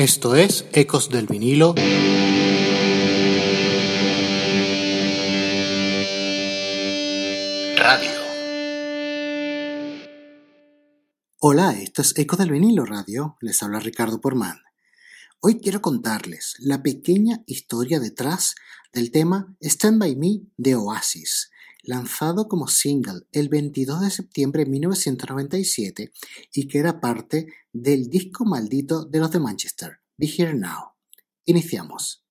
[0.00, 1.74] Esto es Ecos del vinilo.
[7.76, 8.10] Radio.
[11.40, 13.36] Hola, esto es Ecos del vinilo radio.
[13.42, 14.62] Les habla Ricardo Porman.
[15.40, 18.54] Hoy quiero contarles la pequeña historia detrás
[18.94, 21.49] del tema Stand By Me de Oasis,
[21.82, 26.12] lanzado como single el 22 de septiembre de 1997
[26.52, 30.92] y que era parte del disco maldito de los de Manchester, Be Here Now.
[31.44, 32.24] Iniciamos.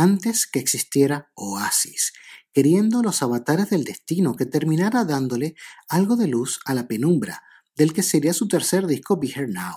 [0.00, 2.14] Antes que existiera Oasis,
[2.54, 5.56] queriendo los avatares del destino que terminara dándole
[5.88, 7.42] algo de luz a la penumbra,
[7.76, 9.74] del que sería su tercer disco Be Here Now.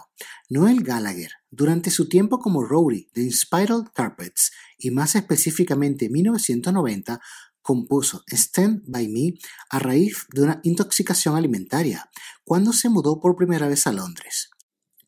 [0.49, 7.19] Noel Gallagher, durante su tiempo como Rory de Inspiral Carpets y más específicamente en 1990,
[7.61, 9.33] compuso Stand By Me
[9.69, 12.09] a raíz de una intoxicación alimentaria,
[12.45, 14.52] cuando se mudó por primera vez a Londres.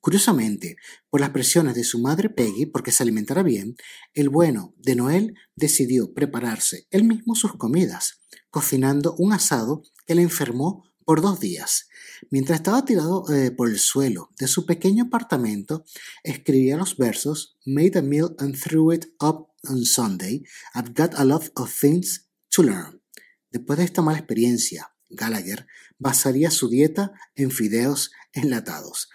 [0.05, 0.77] Curiosamente,
[1.09, 3.75] por las presiones de su madre Peggy porque se alimentara bien,
[4.13, 8.19] el bueno de Noel decidió prepararse él mismo sus comidas,
[8.51, 11.87] cocinando un asado que le enfermó por dos días.
[12.29, 15.85] Mientras estaba tirado eh, por el suelo de su pequeño apartamento,
[16.21, 20.43] escribía los versos Made a meal and threw it up on Sunday.
[20.75, 23.01] I've got a lot of things to learn.
[23.49, 25.65] Después de esta mala experiencia, Gallagher
[25.97, 29.09] basaría su dieta en fideos enlatados.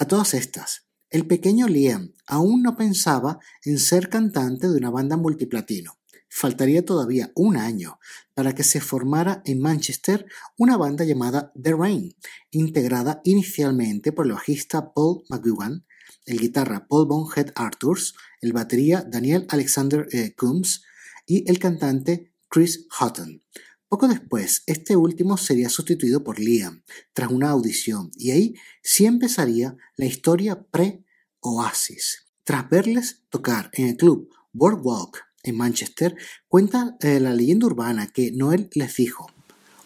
[0.00, 5.18] A todas estas, el pequeño Liam aún no pensaba en ser cantante de una banda
[5.18, 5.98] multiplatino.
[6.30, 7.98] Faltaría todavía un año
[8.32, 10.24] para que se formara en Manchester
[10.56, 12.16] una banda llamada The Rain,
[12.50, 15.84] integrada inicialmente por el bajista Paul McGugan,
[16.24, 20.82] el guitarra Paul Bonhead Arthurs, el batería Daniel Alexander eh, Coombs
[21.26, 23.42] y el cantante Chris Hutton.
[23.90, 28.54] Poco después, este último sería sustituido por Liam, tras una audición, y ahí
[28.84, 32.28] sí empezaría la historia pre-Oasis.
[32.44, 36.14] Tras verles tocar en el club Boardwalk en Manchester,
[36.46, 39.28] cuenta eh, la leyenda urbana que Noel les dijo,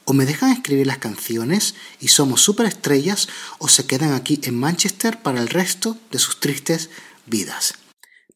[0.04, 3.28] o me dejan escribir las canciones y somos superestrellas,
[3.58, 6.90] o se quedan aquí en Manchester para el resto de sus tristes
[7.24, 7.72] vidas.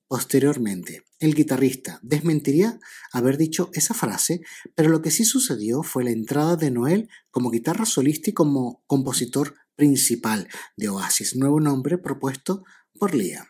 [0.09, 2.81] Posteriormente, el guitarrista desmentiría
[3.13, 4.41] haber dicho esa frase,
[4.75, 8.83] pero lo que sí sucedió fue la entrada de Noel como guitarra solista y como
[8.87, 12.65] compositor principal de Oasis, nuevo nombre propuesto
[12.99, 13.47] por Liam.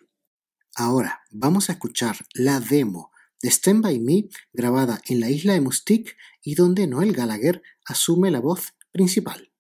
[0.75, 5.61] Ahora vamos a escuchar la demo de Stand By Me grabada en la isla de
[5.61, 9.53] Mustique y donde Noel Gallagher asume la voz principal.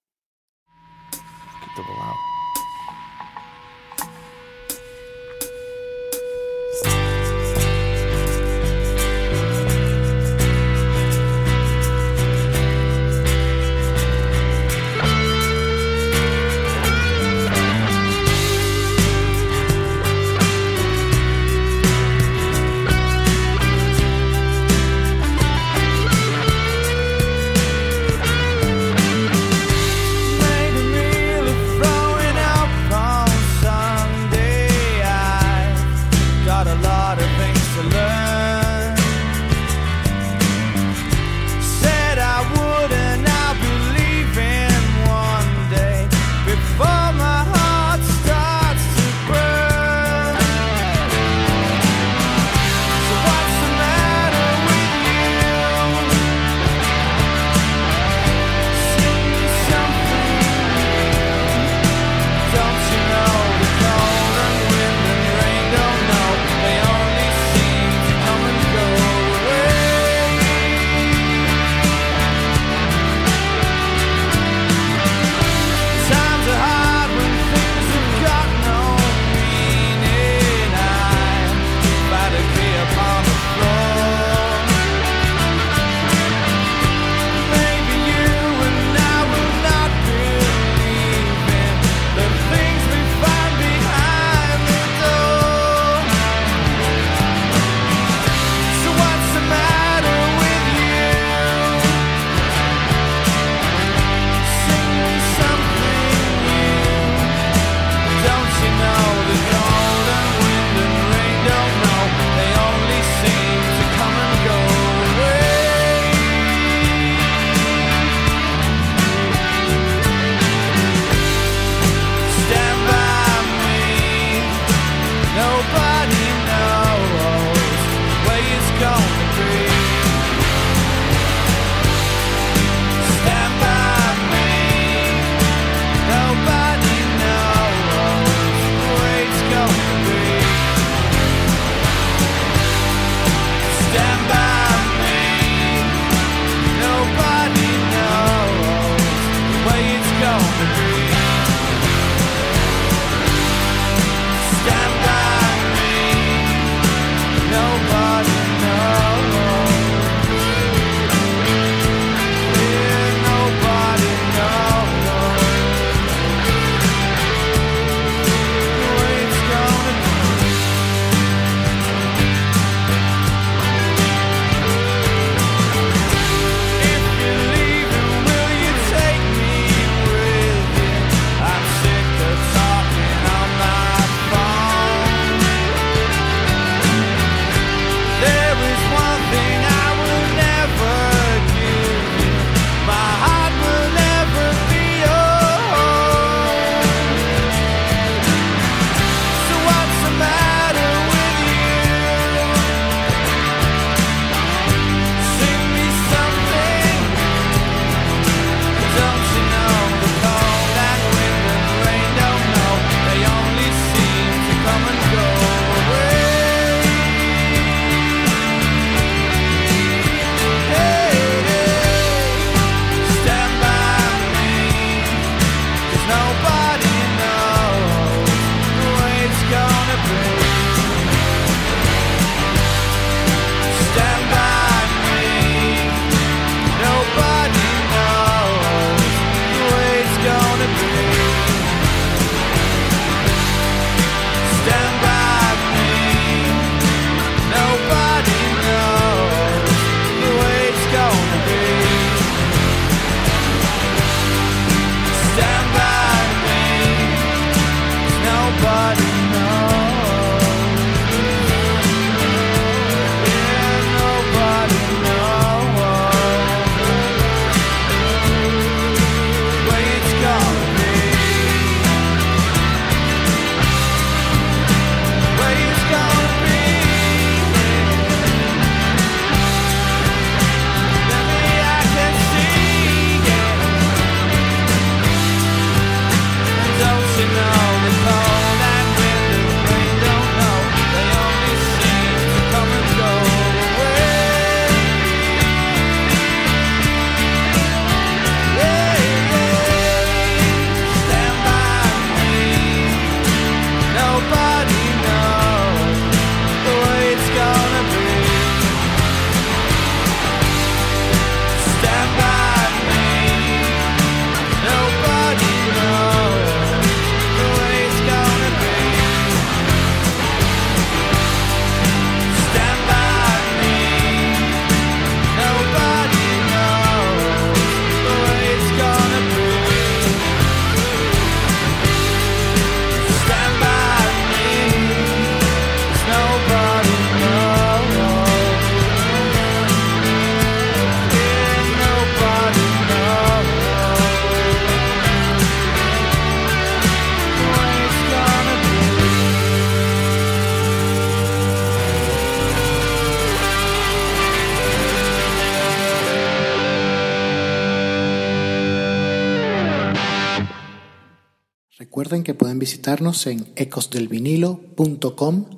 [362.08, 365.50] Recuerden que pueden visitarnos en ecosdelvinilo.com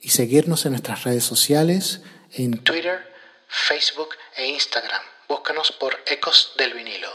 [0.00, 3.00] y seguirnos en nuestras redes sociales en Twitter,
[3.48, 4.08] Facebook
[4.38, 5.02] e Instagram.
[5.28, 7.10] Búscanos por Ecos del Vinilo.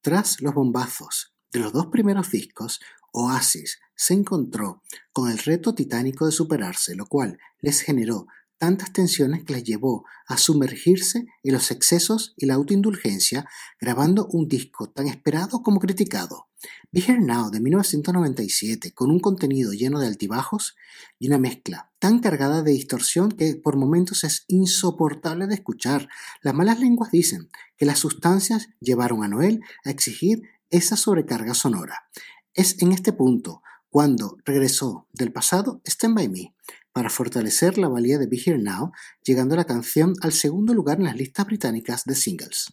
[0.00, 2.80] Tras los bombazos de los dos primeros discos,
[3.12, 8.26] Oasis se encontró con el reto titánico de superarse, lo cual les generó
[8.56, 13.44] tantas tensiones que les llevó a sumergirse en los excesos y la autoindulgencia,
[13.78, 16.48] grabando un disco tan esperado como criticado.
[16.94, 20.76] Be Here Now de 1997, con un contenido lleno de altibajos
[21.18, 26.10] y una mezcla tan cargada de distorsión que por momentos es insoportable de escuchar.
[26.42, 32.10] Las malas lenguas dicen que las sustancias llevaron a Noel a exigir esa sobrecarga sonora.
[32.52, 36.54] Es en este punto cuando regresó del pasado Stand By Me,
[36.92, 38.92] para fortalecer la valía de Be Here Now,
[39.24, 42.70] llegando la canción al segundo lugar en las listas británicas de singles.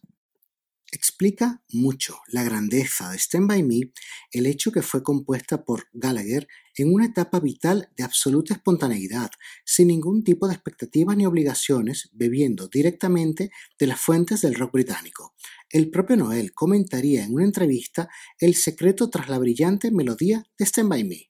[0.92, 3.92] Explica mucho la grandeza de Stand By Me
[4.32, 9.30] el hecho que fue compuesta por Gallagher en una etapa vital de absoluta espontaneidad,
[9.66, 15.36] sin ningún tipo de expectativas ni obligaciones, bebiendo directamente de las fuentes del rock británico.
[15.70, 20.90] El propio Noel comentaría en una entrevista el secreto tras la brillante melodía de Stand
[20.90, 21.30] By Me.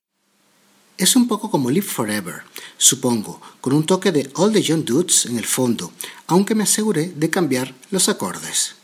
[0.97, 2.43] Es un poco como Live Forever,
[2.77, 5.91] supongo, con un toque de All the Young Dudes en el fondo,
[6.27, 8.78] aunque me aseguré de cambiar los acordes.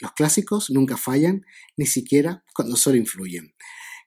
[0.00, 1.44] Los clásicos nunca fallan,
[1.76, 3.54] ni siquiera cuando solo influyen.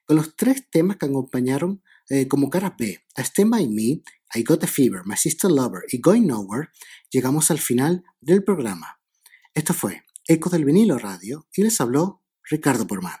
[0.04, 4.02] Con los tres temas que acompañaron eh, como cara B a Stand By Me,
[4.34, 6.68] I Got a Fever, My Sister Lover y Going Nowhere,
[7.10, 9.00] llegamos al final del programa.
[9.54, 13.20] Esto fue Eco del Vinilo Radio y les habló Ricardo Porman.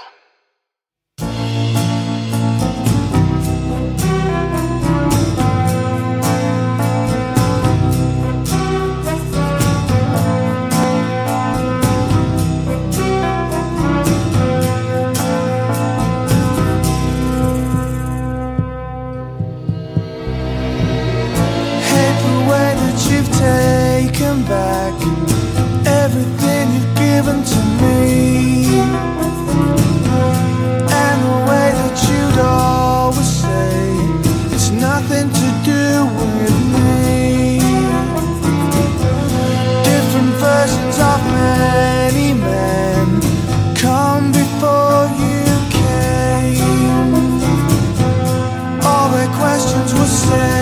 [50.23, 50.60] Ecos